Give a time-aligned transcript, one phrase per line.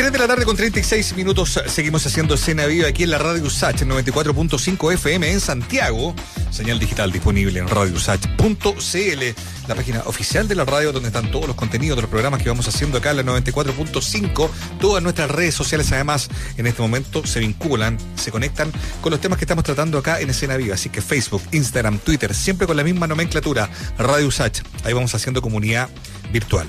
[0.00, 3.42] 3 de la tarde con 36 minutos seguimos haciendo escena viva aquí en la Radio
[3.42, 6.14] USACH 94.5 FM en Santiago.
[6.50, 9.22] Señal digital disponible en radiousach.cl,
[9.68, 12.48] la página oficial de la radio donde están todos los contenidos de los programas que
[12.48, 14.48] vamos haciendo acá en la 94.5.
[14.80, 18.72] Todas nuestras redes sociales además en este momento se vinculan, se conectan
[19.02, 20.76] con los temas que estamos tratando acá en escena viva.
[20.76, 24.62] Así que Facebook, Instagram, Twitter, siempre con la misma nomenclatura, Radio USACH.
[24.84, 25.90] Ahí vamos haciendo comunidad
[26.32, 26.66] virtual.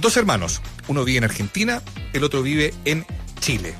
[0.00, 3.06] Dos hermanos, uno vive en Argentina, el otro vive en
[3.40, 3.74] Chile.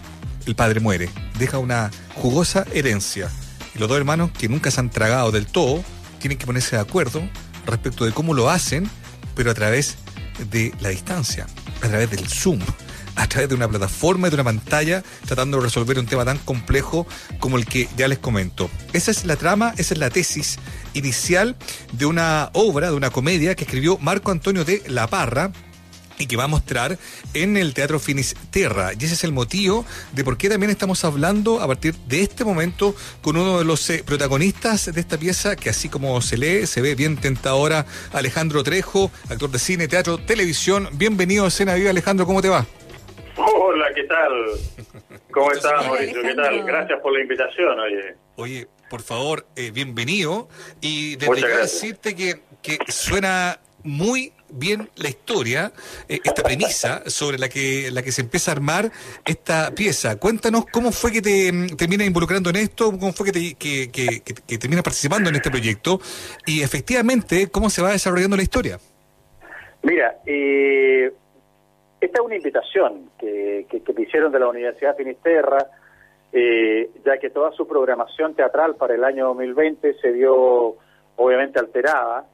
[0.47, 3.31] El padre muere, deja una jugosa herencia.
[3.75, 5.85] Y los dos hermanos, que nunca se han tragado del todo,
[6.19, 7.23] tienen que ponerse de acuerdo
[7.67, 8.89] respecto de cómo lo hacen,
[9.35, 9.97] pero a través
[10.51, 11.47] de la distancia,
[11.81, 12.61] a través del Zoom,
[13.17, 16.39] a través de una plataforma y de una pantalla, tratando de resolver un tema tan
[16.39, 17.07] complejo
[17.39, 18.71] como el que ya les comento.
[18.93, 20.59] Esa es la trama, esa es la tesis
[20.95, 21.57] inicial
[21.93, 25.53] de una obra, de una comedia que escribió Marco Antonio de La Parra,
[26.23, 26.99] y que va a mostrar
[27.35, 28.93] en el Teatro Finisterra.
[28.99, 32.45] Y ese es el motivo de por qué también estamos hablando a partir de este
[32.45, 36.67] momento con uno de los eh, protagonistas de esta pieza, que así como se lee,
[36.67, 40.89] se ve bien tentadora, Alejandro Trejo, actor de cine, teatro, televisión.
[40.93, 42.65] Bienvenido a Escena Viva, Alejandro, ¿cómo te va?
[43.37, 44.33] Hola, ¿qué tal?
[45.33, 46.23] ¿Cómo estás, Mauricio?
[46.23, 46.63] ¿Qué tal?
[46.65, 48.15] Gracias por la invitación, oye.
[48.37, 50.49] Oye, por favor, eh, bienvenido.
[50.81, 55.73] Y desde ya decirte que, que suena muy bien la historia,
[56.09, 58.91] eh, esta premisa sobre la que, la que se empieza a armar
[59.25, 60.19] esta pieza.
[60.19, 63.91] Cuéntanos cómo fue que te mm, terminas involucrando en esto, cómo fue que, te, que,
[63.91, 65.99] que, terminas participando en este proyecto
[66.47, 68.79] y efectivamente cómo se va desarrollando la historia.
[69.83, 71.13] Mira, eh,
[72.01, 75.67] esta es una invitación que, que, me hicieron de la Universidad Finisterra,
[76.33, 80.77] eh, ya que toda su programación teatral para el año 2020 se vio
[81.17, 82.27] obviamente alterada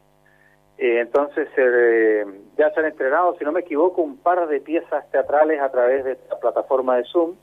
[0.78, 2.24] eh, entonces, eh,
[2.56, 6.04] ya se han entrenado, si no me equivoco, un par de piezas teatrales a través
[6.04, 7.34] de esta plataforma de Zoom.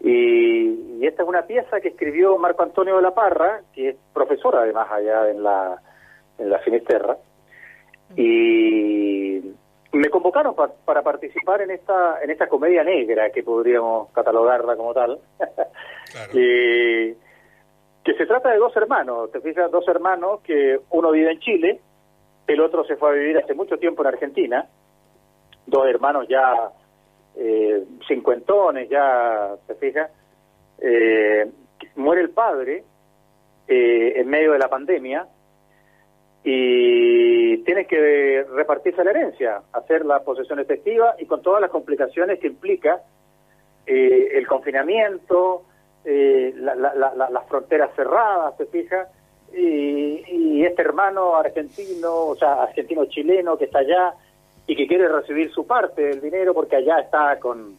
[0.00, 4.54] Y, esta es una pieza que escribió Marco Antonio de la Parra, que es profesor
[4.54, 5.82] además allá en la,
[6.38, 7.16] en la Finisterra.
[8.14, 9.42] Y
[9.90, 15.18] me convocaron para participar en esta en esta comedia negra, que podríamos catalogarla como tal.
[16.32, 17.16] que
[18.04, 21.80] se trata de dos hermanos, te fijas, dos hermanos que uno vive en Chile
[22.52, 24.66] el otro se fue a vivir hace mucho tiempo en Argentina,
[25.66, 26.70] dos hermanos ya
[27.36, 30.10] eh, cincuentones, ya, se fija,
[30.78, 31.50] eh,
[31.96, 32.84] muere el padre
[33.68, 35.26] eh, en medio de la pandemia
[36.44, 42.40] y tiene que repartirse la herencia, hacer la posesión efectiva y con todas las complicaciones
[42.40, 43.00] que implica
[43.86, 45.64] eh, el confinamiento,
[46.04, 49.08] las fronteras cerradas, se fija,
[49.54, 54.14] y, este hermano argentino, o sea, argentino-chileno que está allá
[54.66, 57.76] y que quiere recibir su parte del dinero porque allá está con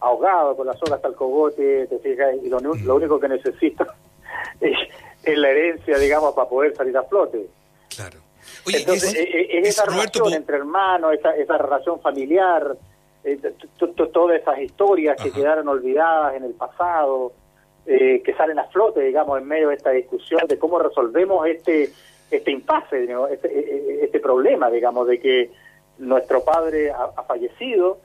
[0.00, 3.86] ahogado con las olas al cogote, te fijas, y lo, único que necesita
[4.60, 7.46] es, la herencia, digamos, para poder salir a flote.
[7.94, 8.18] Claro.
[8.66, 12.76] Entonces, es, esa relación entre hermanos, esa, esa relación familiar,
[13.24, 13.38] eh,
[13.78, 17.32] todas esas historias que quedaron olvidadas en el pasado,
[17.86, 21.90] eh, que salen a flote, digamos, en medio de esta discusión de cómo resolvemos este
[22.30, 25.50] este impasse, este, e, e, este, problema, digamos, de que
[25.98, 27.98] nuestro padre ha, fallecido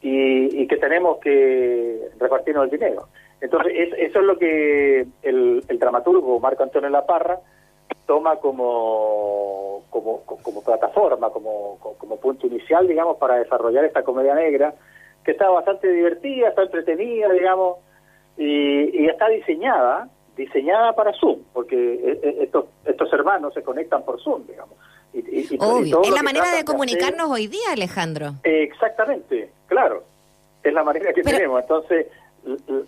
[0.00, 3.08] y, que tenemos que repartirnos el dinero.
[3.40, 7.40] Entonces, eso es lo que el, dramaturgo Marco Antonio Laparra
[8.06, 14.74] toma como, como, como plataforma, como, como punto inicial, digamos, para desarrollar esta comedia negra,
[15.24, 17.78] que está bastante divertida, está entretenida, digamos,
[18.36, 24.20] y, está diseñada diseñada para Zoom, porque e, e, estos, estos hermanos se conectan por
[24.20, 24.76] Zoom, digamos.
[25.14, 26.02] Y, Obvio.
[26.02, 28.34] es la manera de comunicarnos hoy día, Alejandro.
[28.42, 30.04] exactamente, claro.
[30.62, 31.62] Es la manera que tenemos.
[31.62, 32.08] Entonces,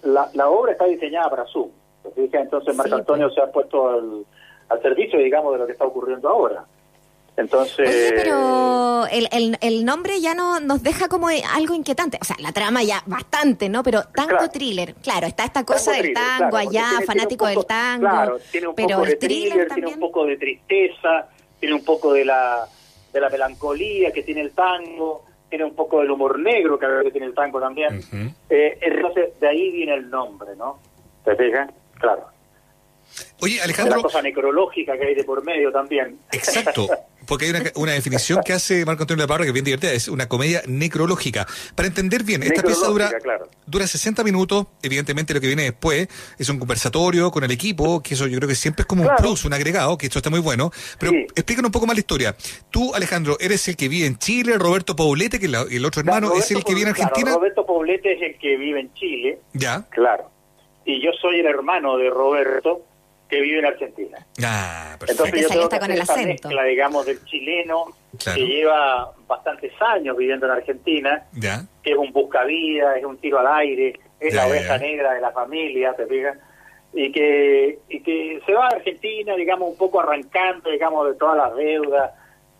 [0.03, 1.71] la, la obra está diseñada para Zoom.
[2.17, 3.35] Entonces, Marco Antonio pues.
[3.35, 4.27] se ha puesto al,
[4.69, 6.65] al servicio, digamos, de lo que está ocurriendo ahora.
[7.39, 8.13] Entonces.
[8.17, 12.19] pero el, el, nombre ya no nos deja como algo inquietante.
[12.21, 13.85] O sea, la trama ya bastante, ¿no?
[13.85, 18.01] Pero tango thriller, claro, está esta cosa del tango allá, fanático del tango.
[18.09, 21.29] Claro, tiene un pero poco de thriller, tiene un poco de tristeza,
[21.61, 22.67] tiene un poco de la,
[23.13, 26.89] de la melancolía que tiene el tango, tiene un poco del humor negro que a
[26.89, 28.01] veces tiene el tango también.
[28.51, 30.81] eh, entonces, de ahí viene el nombre, ¿no?
[31.25, 31.71] ¿Te fijas?
[32.01, 32.27] Claro.
[33.41, 33.97] Oye, Alejandro.
[33.97, 36.19] la cosa necrológica que hay de por medio también.
[36.33, 36.89] Exacto.
[37.29, 40.29] porque hay una, definición que hace Marco Antonio Laparra que es bien divertida, es una
[40.29, 41.47] comedia necrológica.
[41.75, 43.11] Para entender bien, esta pieza dura,
[43.67, 46.09] dura 60 minutos, evidentemente lo que viene después
[46.39, 49.11] es un conversatorio con el equipo, que eso yo creo que siempre es como un
[49.17, 50.71] plus, un agregado, que esto está muy bueno.
[50.99, 52.37] Pero explícanos un poco más la historia.
[52.71, 56.51] Tú, Alejandro, eres el que vive en Chile, Roberto Paulete, que el otro hermano, es
[56.51, 57.35] el que vive en Argentina.
[57.35, 59.39] Roberto Paulete es el que vive en Chile.
[59.53, 59.85] Ya.
[59.91, 60.31] Claro.
[60.87, 62.87] Y yo soy el hermano de Roberto,
[63.29, 64.19] que vive en Argentina.
[64.43, 65.25] Ah, perfecto.
[65.25, 66.49] Entonces yo tengo con el acento.
[66.49, 67.87] Mezcla, digamos, del chileno
[68.25, 71.63] que lleva bastantes años viviendo en Argentina, ya.
[71.83, 75.31] que es un buscavida, es un tiro al aire, es la oveja negra de la
[75.31, 76.39] familia, ¿te fijas?
[76.95, 81.37] Y que, y que se va a Argentina, digamos, un poco arrancando, digamos, de todas
[81.37, 82.13] las deudas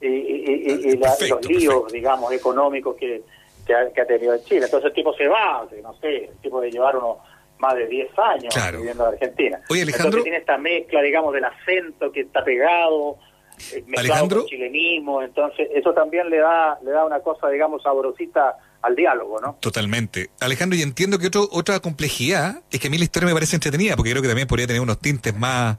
[0.03, 3.23] y, y, los líos, digamos, económicos que,
[3.67, 4.67] que ha, tenido en Chile.
[4.67, 7.19] Entonces el tipo se va, no sé, el tipo de llevar unos
[7.59, 9.61] más de 10 años viviendo en Argentina.
[9.69, 10.07] Oye, Alejandro.
[10.07, 13.19] Entonces tiene esta mezcla, digamos, del acento que está pegado,
[13.73, 18.57] eh, mezclado con chilenismo, entonces eso también le da, le da una cosa, digamos, sabrosita
[18.83, 19.57] al diálogo, ¿no?
[19.61, 20.31] Totalmente.
[20.41, 23.57] Alejandro, y entiendo que otro, otra complejidad es que a mí la historia me parece
[23.57, 25.77] entretenida, porque creo que también podría tener unos tintes más,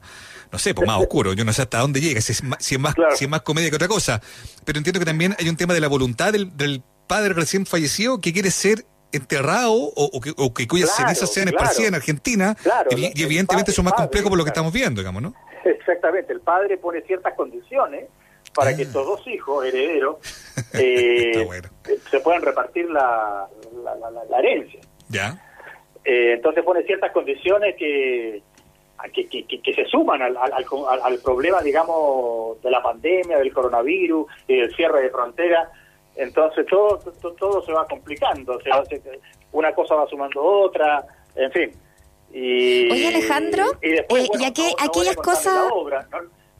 [0.52, 1.34] no sé, pues más oscuros.
[1.36, 3.42] Yo no sé hasta dónde llega, si es más, si es más, si es más
[3.42, 4.20] comedia que otra cosa.
[4.64, 8.20] Pero entiendo que también hay un tema de la voluntad del, del padre recién fallecido
[8.20, 12.56] que quiere ser enterrado o, que, o que, cuyas cenizas sean esparcidas en Argentina
[12.90, 15.34] y, evidentemente eso es más complejo por lo que estamos viendo, digamos, ¿no?
[15.64, 18.06] Exactamente, el padre pone ciertas condiciones
[18.54, 18.86] para que ah.
[18.86, 20.16] estos dos hijos herederos
[20.74, 21.46] eh,
[22.10, 23.48] se puedan repartir la,
[24.28, 24.80] la, herencia.
[25.08, 25.38] Ya.
[26.04, 28.42] Eh, entonces pone ciertas condiciones que,
[29.12, 30.52] que, que, se suman al, al,
[31.02, 35.68] al, problema, digamos, de la pandemia, del coronavirus y del cierre de fronteras
[36.16, 36.98] entonces todo,
[37.38, 38.82] todo, se va complicando, o sea,
[39.52, 41.04] una cosa va sumando otra,
[41.34, 41.72] en fin.
[42.32, 45.68] Y, Oye Alejandro, y, después, eh, aquellas cosas...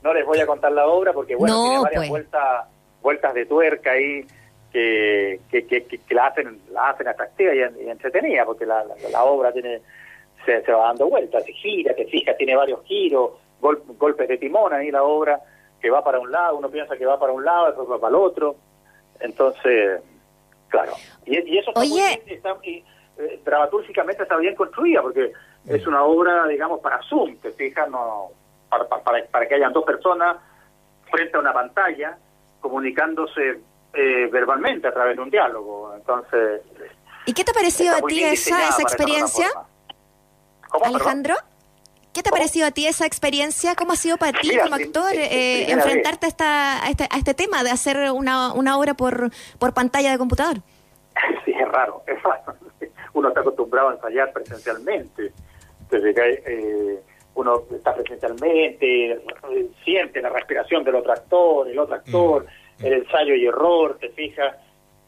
[0.02, 2.08] no, les voy a contar la obra porque bueno, tiene varias pues.
[2.08, 2.66] vueltas,
[3.02, 4.24] vueltas de tuerca ahí
[4.72, 9.80] que, que, que, la hacen la hacen atractiva y, entretenida porque la, la, obra tiene
[10.44, 14.72] se, se, va dando vueltas, se gira, te fijas, tiene varios giros, golpes de timón
[14.72, 15.40] ahí la obra
[15.80, 18.10] que va para un lado, uno piensa que va para un lado, después va para
[18.10, 18.56] el otro
[19.20, 20.00] entonces,
[20.68, 20.92] claro.
[21.26, 22.22] Y, eso Oye.
[22.26, 25.32] Está, eh, dramatúrgicamente está bien construida, porque
[25.66, 28.28] es una obra, digamos, para Zoom, te fijas, no,
[28.68, 30.36] para, para, para que hayan dos personas
[31.10, 32.16] frente a una pantalla
[32.60, 33.60] comunicándose
[33.92, 35.94] eh, verbalmente a través de un diálogo.
[35.94, 36.62] Entonces.
[37.26, 39.48] ¿Y qué te ha parecido a ti esa, esa experiencia?
[40.84, 41.34] Alejandro?
[42.12, 43.74] ¿Qué te ha parecido a ti esa experiencia?
[43.76, 47.62] ¿Cómo ha sido para ti como actor eh, enfrentarte a, esta, este, a, este, tema
[47.62, 50.56] de hacer una, una obra por, por pantalla de computador?
[51.44, 52.54] Sí, es raro, es raro.
[53.12, 55.32] Uno está acostumbrado a ensayar presencialmente.
[55.82, 56.16] Entonces,
[56.46, 57.00] eh,
[57.34, 59.20] uno está presencialmente, eh,
[59.84, 62.46] siente la respiración del otro actor, el otro actor,
[62.78, 62.86] mm.
[62.86, 64.56] el ensayo y error, te fijas,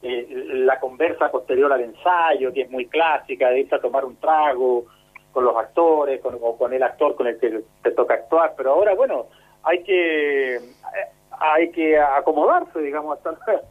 [0.03, 4.17] eh, la conversa posterior al ensayo, que es muy clásica, de irse a tomar un
[4.17, 4.87] trago,
[5.33, 8.73] con los actores con, o con el actor con el que te toca actuar, pero
[8.73, 9.27] ahora, bueno,
[9.63, 10.61] hay que
[11.43, 13.63] hay que acomodarse, digamos, a esta,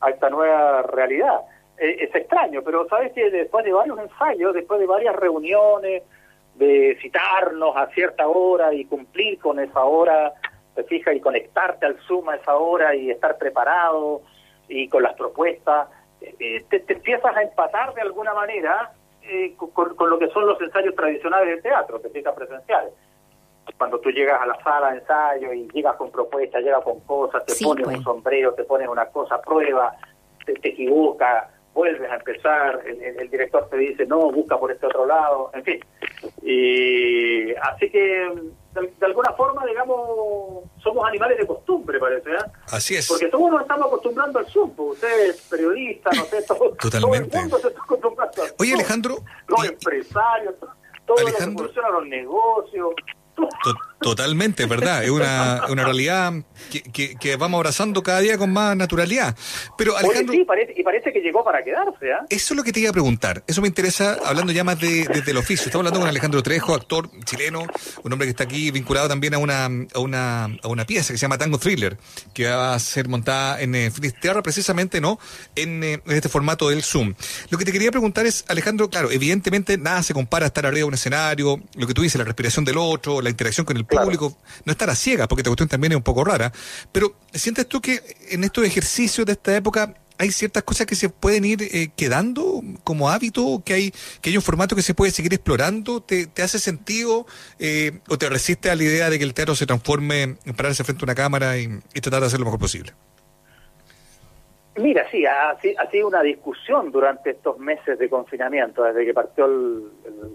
[0.00, 1.42] a esta nueva realidad.
[1.76, 6.02] E, es extraño, pero sabes que después de varios ensayos, después de varias reuniones,
[6.54, 10.32] de citarnos a cierta hora y cumplir con esa hora,
[10.74, 14.22] te fijas, y conectarte al Zoom a esa hora y estar preparado
[14.68, 15.88] y con las propuestas,
[16.20, 18.90] eh, te, te empiezas a empatar de alguna manera
[19.28, 22.92] eh, con, lo que son los ensayos tradicionales del teatro, que citas presenciales.
[23.76, 27.44] Cuando tú llegas a la sala de ensayo y llegas con propuestas, llegas con cosas,
[27.44, 28.04] te pones un pues.
[28.04, 29.94] sombrero, te pones una cosa prueba,
[30.46, 31.48] te, te equivocas,
[31.78, 35.80] vuelves a empezar, el, director te dice, no, busca por este otro lado, en fin.
[36.42, 38.32] Y así que,
[38.80, 42.38] de, alguna forma, digamos, somos animales de costumbre, parece, ¿eh?
[42.70, 43.08] Así es.
[43.08, 47.28] Porque todos nos estamos acostumbrando al Zoom, pues, usted es periodista, no sé, todo, Totalmente.
[47.28, 49.16] todo el mundo se está acostumbrando al Oye, Alejandro.
[49.46, 50.54] Los empresarios,
[51.06, 52.94] todo Alejandro, lo que los negocios,
[54.00, 55.02] Totalmente, ¿verdad?
[55.02, 56.32] Es una, una realidad
[56.92, 59.36] que, que, vamos abrazando cada día con más naturalidad.
[59.76, 60.34] Pero Alejandro...
[60.34, 62.24] sí, parece, y parece que llegó para quedarse, ¿ah?
[62.28, 63.42] Eso es lo que te iba a preguntar.
[63.46, 65.66] Eso me interesa, hablando ya más de, desde el oficio.
[65.66, 67.66] Estamos hablando con Alejandro Trejo, actor chileno,
[68.04, 71.18] un hombre que está aquí vinculado también a una, a una, a una pieza que
[71.18, 71.96] se llama Tango Thriller,
[72.32, 75.18] que va a ser montada en eh, Finisterra precisamente, ¿no?
[75.56, 77.14] En, eh, en, este formato del Zoom.
[77.50, 80.78] Lo que te quería preguntar es, Alejandro, claro, evidentemente nada se compara a estar arriba
[80.78, 83.87] de un escenario, lo que tú dices, la respiración del otro, la interacción con el
[83.88, 86.52] público, no estar a ciegas, porque esta cuestión también es un poco rara,
[86.92, 91.08] pero ¿sientes tú que en estos ejercicios de esta época hay ciertas cosas que se
[91.08, 95.12] pueden ir eh, quedando como hábito, que hay, que hay un formato que se puede
[95.12, 96.02] seguir explorando.
[96.02, 97.26] ¿Te, te hace sentido
[97.58, 100.82] eh, o te resiste a la idea de que el teatro se transforme en pararse
[100.82, 101.68] frente a una cámara y,
[102.00, 102.92] tratar de hacer lo mejor posible?
[104.76, 109.46] Mira, sí, ha, ha, sido una discusión durante estos meses de confinamiento, desde que partió
[109.46, 109.90] el,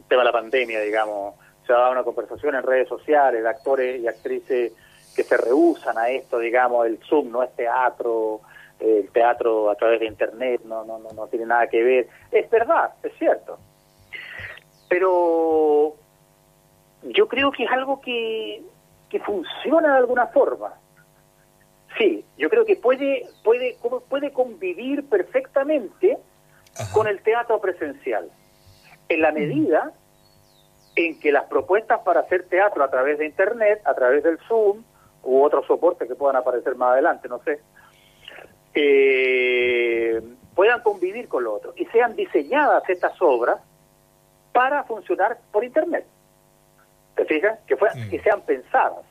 [0.08, 1.36] tema de la pandemia, digamos.
[1.66, 4.74] Se ha dado una conversación en redes sociales de actores y actrices
[5.16, 8.42] que se rehusan a esto, digamos, el Zoom no es teatro,
[8.80, 12.08] el teatro a través de Internet no, no, no, no tiene nada que ver.
[12.32, 13.58] Es verdad, es cierto.
[14.90, 15.96] Pero
[17.04, 18.64] yo creo que es algo que,
[19.10, 20.74] que funciona de alguna forma.
[21.98, 23.78] Sí, yo creo que puede, puede,
[24.10, 26.18] puede convivir perfectamente
[26.92, 28.32] con el teatro presencial,
[29.10, 29.94] en la medida
[30.96, 34.84] en que las propuestas para hacer teatro a través de Internet, a través del Zoom
[35.24, 37.60] u otros soportes que puedan aparecer más adelante, no sé,
[38.76, 40.22] eh,
[40.56, 43.60] puedan convivir con lo otro y sean diseñadas estas obras
[44.52, 46.06] para funcionar por Internet.
[47.16, 47.60] ¿Te fijas?
[47.68, 48.10] Que, mm.
[48.10, 49.06] que sean pensadas,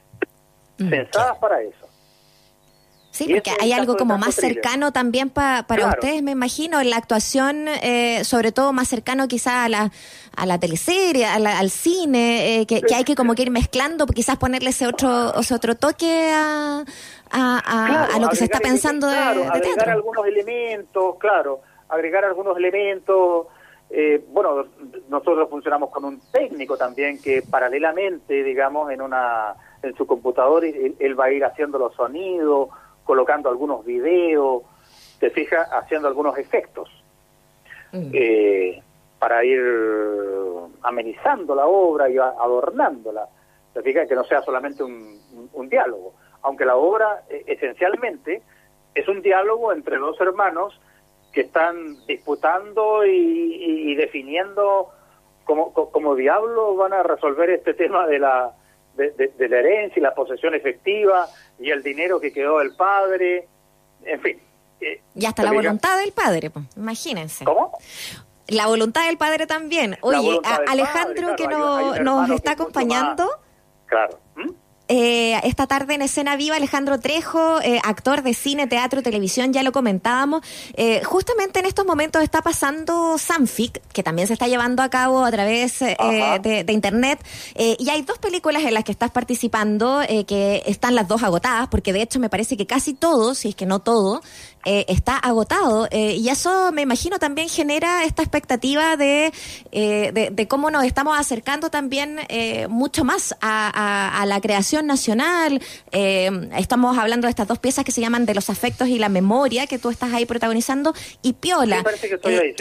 [0.78, 0.90] mm.
[0.90, 1.88] pensadas para eso.
[3.12, 7.68] Sí, porque hay algo como más cercano también para ustedes, me imagino, en la actuación,
[7.68, 9.90] eh, sobre todo más cercano quizás a la,
[10.34, 14.70] a la teleserie, al cine, eh, que, hay que como que ir mezclando, quizás ponerle
[14.70, 16.84] ese otro, ese otro toque a,
[17.30, 23.46] a, lo que se está pensando de, agregar algunos elementos, claro, agregar algunos elementos.
[23.90, 24.68] Eh, bueno,
[25.10, 31.18] nosotros funcionamos con un técnico también que paralelamente, digamos, en una en su computador él,
[31.18, 32.68] va a ir haciendo los sonidos,
[33.04, 34.62] colocando algunos videos,
[35.18, 36.88] te fijas, haciendo algunos efectos
[37.92, 38.10] mm.
[38.12, 38.82] eh,
[39.18, 39.62] para ir
[40.82, 43.28] amenizando la obra y adornándola.
[43.72, 48.42] Te fijas que no sea solamente un diálogo aunque la obra eh, esencialmente
[48.94, 50.78] es un diálogo entre dos hermanos
[51.32, 54.90] que están disputando y, definiendo
[55.44, 58.52] cómo, cómo diablos van a resolver este tema de la,
[58.96, 63.48] de, la herencia y la posesión efectiva y el dinero que quedó del padre,
[64.04, 64.40] en fin.
[64.80, 67.44] Eh, y hasta la voluntad del padre, pues, imagínense.
[67.44, 67.72] ¿Cómo?
[68.48, 69.96] La voluntad del padre también.
[70.02, 73.28] Oye, Alejandro que nos está acompañando.
[73.86, 74.18] Claro.
[74.88, 79.62] Eh, esta tarde en Escena Viva, Alejandro Trejo, eh, actor de cine, teatro, televisión, ya
[79.62, 80.44] lo comentábamos.
[80.74, 85.24] Eh, justamente en estos momentos está pasando Sanfic, que también se está llevando a cabo
[85.24, 87.20] a través de, Internet.
[87.54, 91.92] y hay dos películas en las que estás participando, que están las dos agotadas, porque
[91.92, 94.22] de hecho me parece que casi todo, si es que no todo,
[94.64, 99.32] eh, está agotado eh, y eso me imagino también genera esta expectativa de,
[99.72, 102.20] eh, de, cómo nos estamos acercando también
[102.68, 105.60] mucho más a, la creación nacional.
[105.90, 109.66] estamos hablando de estas dos piezas que se llaman De los afectos y la memoria
[109.66, 111.82] que tú estás ahí protagonizando y Piola.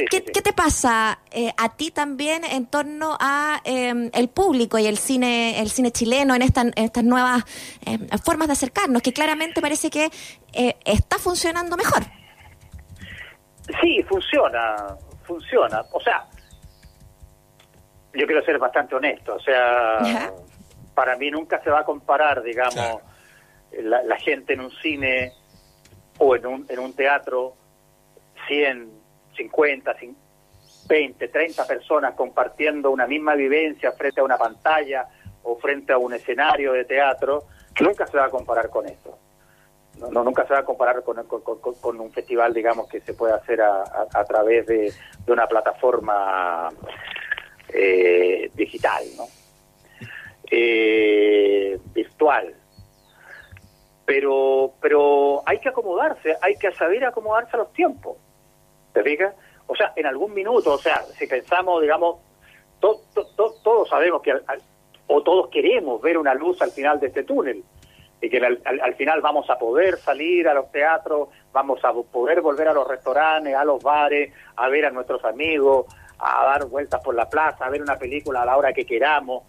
[0.09, 1.19] ¿qué, te pasa
[1.57, 6.41] a ti también en torno a el público y el cine el cine chileno en,
[6.41, 7.43] esta, en estas nuevas
[8.23, 10.09] formas de acercarnos que claramente parece que
[10.53, 12.03] eh, está funcionando mejor.
[13.81, 15.81] Sí, funciona, funciona.
[15.93, 16.25] O sea,
[18.13, 19.35] yo quiero ser bastante honesto.
[19.35, 20.31] O sea,
[20.93, 23.01] para mí nunca se va a comparar, digamos,
[23.71, 25.33] la, gente en un cine
[26.17, 27.55] o en un, en un teatro,
[28.47, 28.89] 100,
[29.37, 29.95] 50,
[30.87, 35.07] 20, 30 personas compartiendo una misma vivencia frente a una pantalla
[35.43, 37.45] o frente a un escenario de teatro,
[37.79, 39.17] nunca se va a comparar con esto
[40.09, 43.61] no, nunca se va a comparar con, con, un festival, digamos, que se puede hacer
[43.61, 44.91] a, a, través de,
[45.27, 46.69] una plataforma
[47.69, 49.25] eh, digital, ¿no?
[50.49, 52.55] Eh, virtual.
[54.05, 58.17] Pero, pero hay que acomodarse, hay que saber acomodarse a los tiempos.
[58.93, 59.33] ¿Te fijas?
[59.67, 62.17] O sea, en algún minuto, o sea, si pensamos, digamos,
[62.79, 64.33] todos sabemos que,
[65.07, 67.63] o todos queremos ver una luz al final de este túnel
[68.21, 72.67] y que al, final vamos a poder salir a los teatros, vamos a poder volver
[72.67, 75.87] a los restaurantes, a los bares, a ver a nuestros amigos,
[76.19, 79.43] a dar vueltas por la plaza, a ver una película a la hora que queramos.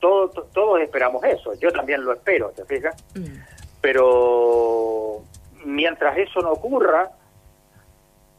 [0.00, 2.96] Todos, todos esperamos eso, yo también lo espero, ¿te fijas?
[3.14, 3.40] Mm.
[3.82, 5.22] Pero
[5.66, 7.10] mientras eso no ocurra,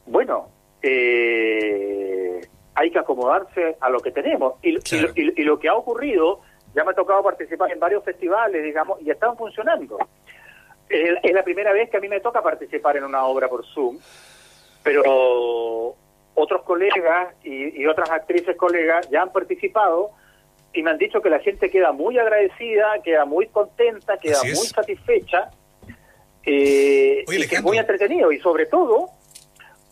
[0.08, 0.50] bueno,
[0.82, 2.42] eh,
[2.74, 4.56] hay que acomodarse a lo que tenemos.
[4.64, 4.80] y,
[5.16, 6.42] y lo que ha ocurrido
[6.76, 9.98] ya me ha tocado participar en varios festivales, digamos, y están funcionando.
[10.90, 13.98] Es, la primera vez que a mí me toca participar en una obra por Zoom,
[14.84, 15.96] pero
[16.36, 20.12] otros colegas y, otras actrices colegas ya han participado
[20.74, 24.68] y me han dicho que la gente queda muy agradecida, queda muy contenta, queda muy
[24.68, 25.50] satisfecha,
[26.44, 28.34] eh, y que es muy entretenido.
[28.34, 29.10] Y sobre todo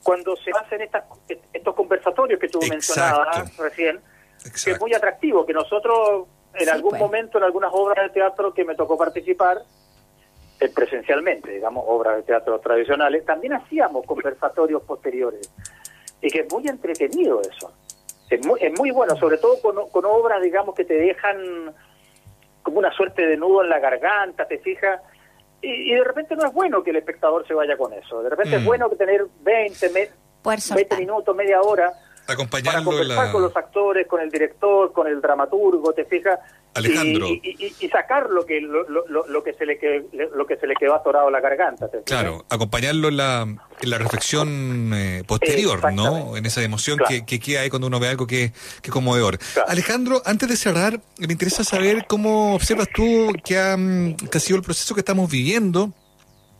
[0.03, 1.05] cuando se hacen estas,
[1.53, 4.01] estos conversatorios que tú mencionabas recién,
[4.43, 7.01] que es muy atractivo, que nosotros en algún pues.
[7.01, 9.61] momento, en algunas obras de teatro que me tocó participar,
[10.59, 15.51] eh, presencialmente, digamos, obras de teatro tradicionales, también hacíamos conversatorios posteriores.
[16.21, 17.73] Y que es muy entretenido eso.
[18.29, 21.73] Es muy, es muy bueno, sobre todo con, con obras, digamos, que te dejan
[22.61, 25.01] como una suerte de nudo en la garganta, te fijas,
[25.63, 28.21] y, de repente no es bueno que el espectador se vaya con eso.
[28.21, 28.65] De repente es mm.
[28.65, 29.89] bueno que tener 20,
[30.43, 31.93] 20 minutos, media hora
[32.27, 36.39] acompañarlo para conversar con los actores, con el director, con el dramaturgo, te fijas,
[36.73, 37.27] Alejandro.
[37.27, 40.95] Y, sacar lo que lo, lo, que se le que, lo que se le quedó
[40.95, 41.87] atorado a la garganta.
[42.05, 46.35] Claro, acompañarlo en la, en la reflexión eh, posterior, ¿no?
[46.35, 49.37] En esa emoción que, que queda ahí cuando uno ve algo que, que conmovedor.
[49.67, 54.57] Alejandro, antes de cerrar, me interesa saber cómo observas tú que ha, que ha sido
[54.57, 55.93] el proceso que estamos viviendo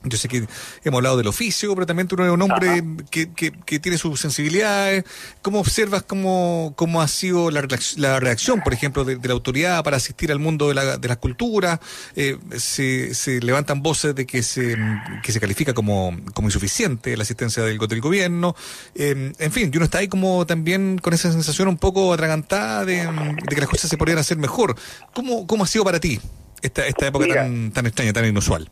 [0.03, 0.45] yo sé que
[0.83, 5.05] hemos hablado del oficio, pero también tú eres un hombre que, que, tiene sus sensibilidades.
[5.41, 7.65] ¿Cómo observas cómo, cómo ha sido la,
[7.97, 11.15] la reacción, por ejemplo, de, la autoridad para asistir al mundo de la, de la
[11.15, 11.79] cultura?
[12.15, 14.77] Eh, se, se, levantan voces de que se,
[15.23, 18.55] que se califica como, como insuficiente la asistencia del, del gobierno.
[18.95, 22.85] Eh, en fin, y uno está ahí como también con esa sensación un poco atragantada
[22.85, 23.07] de,
[23.49, 24.75] que las cosas se podrían hacer mejor.
[25.13, 26.19] ¿Cómo, cómo ha sido para ti
[26.61, 28.69] esta, esta época tan, tan extraña, tan inusual?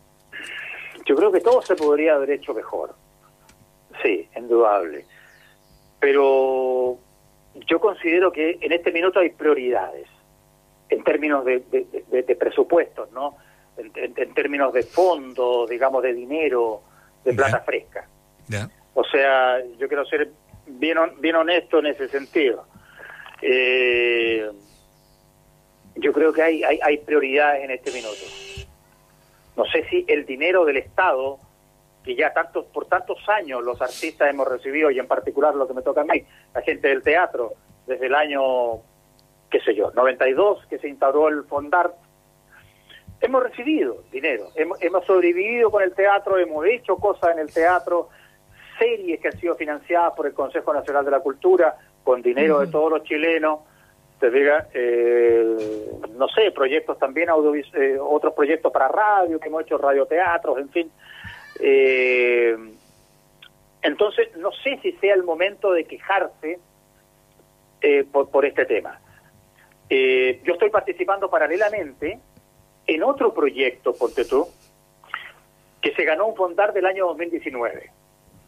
[1.06, 2.96] Yo creo que todo se podría haber hecho mejor.
[4.02, 5.06] Sí, indudable.
[6.00, 6.98] Pero
[7.68, 10.08] yo considero que en este minuto hay prioridades
[10.90, 13.38] en términos de, presupuestos, ¿no?
[13.78, 16.82] En, términos de fondo, digamos, de dinero,
[17.24, 18.08] de plata fresca.
[18.94, 20.30] O sea, yo quiero ser
[20.68, 22.66] bien, bien honesto en ese sentido.
[23.42, 24.50] Eh,
[25.96, 28.22] yo creo que hay, hay, hay prioridades en este minuto.
[29.62, 31.38] No sé si el dinero del Estado,
[32.04, 35.76] que ya tantos por tantos años los artistas hemos recibido, y en particular lo que
[35.76, 37.54] me toca a mí, la gente del teatro,
[37.86, 38.78] desde el año,
[39.52, 41.94] qué sé yo, 92, que se instauró el Fondart,
[43.20, 48.10] hemos recibido dinero, hemos, hemos sobrevivido con el teatro, hemos hecho cosas en el teatro,
[48.80, 52.66] series que han sido financiadas por el Consejo Nacional de la Cultura, con dinero de
[52.66, 53.60] todos los chilenos,
[54.20, 55.56] te diga, eh,
[56.22, 60.92] no sé, proyectos también, eh, otros proyectos para radio, que hemos hecho radioteatros, en fin.
[61.60, 62.56] Eh,
[63.82, 66.60] entonces, no sé si sea el momento de quejarse
[68.12, 69.02] por, por, este tema.
[69.90, 72.20] yo estoy participando paralelamente
[72.86, 74.48] en otro proyecto, ponte tú,
[75.82, 77.90] que se ganó un fondar del año 2019.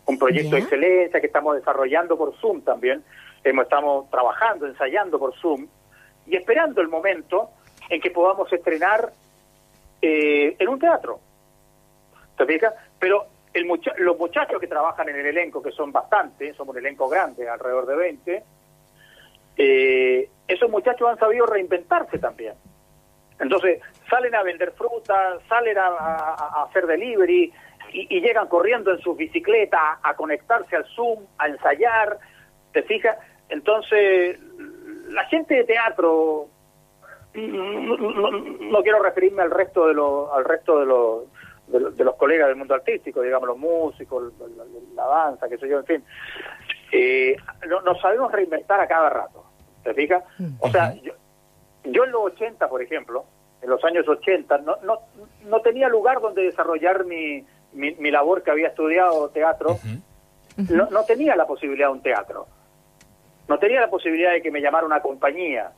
[0.06, 3.04] Un proyecto de excelencia que estamos desarrollando por Zoom también,
[3.44, 5.68] estamos trabajando, ensayando por Zoom
[6.28, 7.50] y esperando el momento
[7.94, 9.12] en que podamos estrenar
[10.02, 11.20] eh, en un teatro.
[12.36, 12.74] ¿Te fijas?
[12.98, 17.08] Pero el los muchachos que trabajan en el elenco, que son bastantes, somos un elenco
[17.08, 18.44] grande, alrededor de 20,
[19.58, 22.56] eh, esos muchachos han sabido reinventarse también.
[23.40, 23.80] Entonces,
[24.10, 27.54] salen a vender fruta, salen a, hacer delivery
[27.92, 32.18] y, llegan corriendo en sus bicicletas a conectarse al Zoom, a ensayar,
[32.72, 33.18] ¿te fijas?
[33.50, 34.40] Entonces,
[35.10, 36.48] la gente de teatro,
[37.36, 42.58] no, quiero referirme al resto de los, al resto de los, de, los colegas del
[42.58, 44.34] mundo artístico, digamos los músicos,
[44.96, 46.04] la, danza, qué sé yo, en fin,
[46.92, 47.36] eh,
[47.84, 49.44] nos sabemos reinventar a cada rato,
[49.84, 50.24] ¿te fijas?
[50.60, 51.14] O sea, yo,
[51.84, 53.26] en los 80, por ejemplo,
[53.62, 55.00] en los años 80, no, no,
[55.46, 59.78] no tenía lugar donde desarrollar mi, mi, labor que había estudiado teatro,
[60.70, 62.48] no, no tenía la posibilidad de un teatro.
[63.48, 65.72] No tenía la posibilidad de que me llamara una compañía.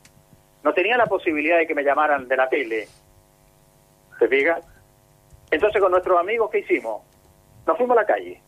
[0.62, 2.88] No tenía la posibilidad de que me llamaran de la tele.
[4.18, 4.60] ¿Se fija?
[5.50, 7.02] Entonces con nuestros amigos, ¿qué hicimos?
[7.66, 8.40] Nos fuimos a la calle.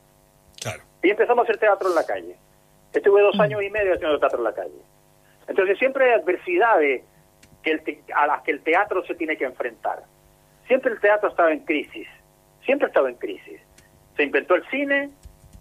[0.61, 0.83] Claro.
[1.03, 2.37] Y empezamos a hacer teatro en la calle.
[2.93, 3.41] Estuve dos mm.
[3.41, 4.83] años y medio haciendo teatro en la calle.
[5.47, 7.03] Entonces siempre hay adversidades
[7.63, 10.03] que a las que el teatro se tiene que enfrentar.
[10.67, 12.07] Siempre el teatro estaba en crisis.
[12.65, 13.61] Siempre ha estado en crisis.
[14.17, 15.11] Se inventó el cine,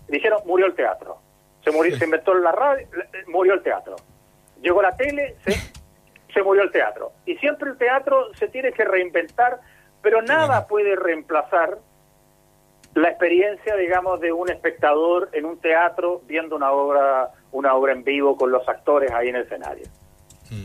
[0.08, 1.20] dijeron, murió el teatro.
[1.64, 2.88] Se, murió, se inventó la radio,
[3.28, 3.96] murió el teatro.
[4.62, 5.54] Llegó la tele, se,
[6.38, 7.14] se murió el teatro.
[7.26, 9.60] Y siempre el teatro se tiene que reinventar,
[10.04, 11.80] pero nada puede reemplazar
[12.94, 18.04] la experiencia, digamos, de un espectador en un teatro viendo una obra, una obra en
[18.04, 19.88] vivo con los actores ahí en el escenario.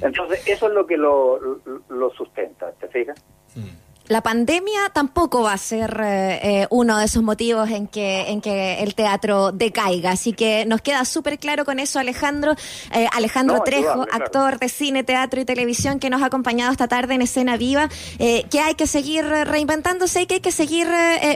[0.03, 1.41] Entonces, eso es lo que lo,
[1.89, 3.25] lo, sustenta, ¿te fijas?
[3.57, 3.82] Mm.
[4.09, 8.41] La pandemia tampoco va a ser eh, eh, uno de esos motivos en que, en
[8.41, 10.11] que el teatro decaiga.
[10.11, 12.55] Así que nos queda súper claro con eso, Alejandro.
[12.93, 17.15] Eh, Alejandro Trejo, actor de cine, teatro y televisión, que nos ha acompañado esta tarde
[17.15, 17.88] en Escena Viva,
[18.19, 20.88] que hay que seguir reinventándose y que hay que seguir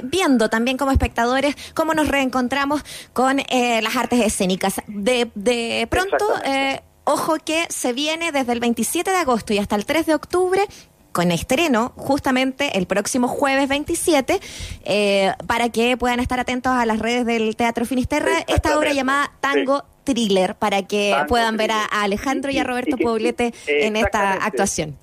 [0.04, 4.80] viendo también como espectadores cómo nos reencontramos con las artes escénicas.
[4.86, 6.26] De, de pronto,
[7.04, 10.66] ojo que se viene desde el 27 de agosto y hasta el 3 de octubre
[11.16, 14.38] con estreno justamente el próximo jueves 27,
[14.84, 19.32] eh, para que puedan estar atentos a las redes del Teatro Finisterra, esta obra llamada
[19.40, 24.94] Tango Thriller, para que puedan ver a, Alejandro y, a Roberto Poblete en esta actuación.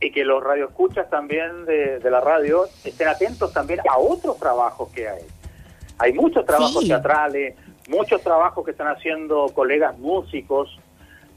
[0.00, 5.08] Y que los radioescuchas también de, la radio estén atentos también a otros trabajos que
[5.08, 5.22] hay.
[5.98, 7.54] Hay muchos trabajos teatrales,
[7.86, 10.76] muchos trabajos que están haciendo colegas músicos,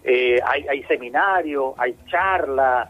[0.03, 2.89] eh, hay, hay seminarios, hay charlas,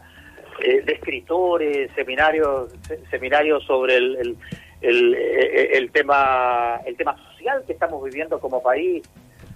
[0.62, 2.72] eh, de escritores, seminarios,
[3.10, 4.36] seminarios sobre el,
[4.80, 9.02] el, el, tema el tema social que estamos viviendo como país,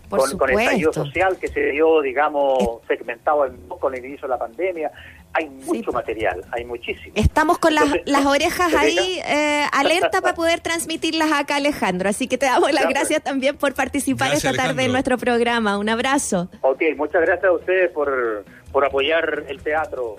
[0.08, 4.90] con, el estallido social que se dio, digamos, segmentado con el inicio de la pandemia.
[5.32, 7.12] Hay mucho material, hay muchísimo.
[7.16, 12.08] Estamos con las, las orejas ahí eh, alerta para poder transmitirlas acá, Alejandro.
[12.08, 15.76] Así que te damos las gracias también por participar esta tarde en nuestro programa.
[15.76, 16.48] Un abrazo.
[16.60, 20.16] Ok, muchas gracias a ustedes por, por apoyar el teatro.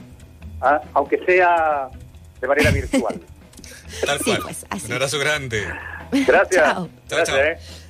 [0.65, 0.82] ¿Ah?
[0.93, 1.89] aunque sea
[2.41, 3.21] de manera virtual.
[4.06, 4.39] Tal cual.
[4.43, 5.65] Pues, Un abrazo grande.
[6.12, 6.63] Gracias.
[6.63, 6.89] Chao.
[7.10, 7.58] Gracias, Eh.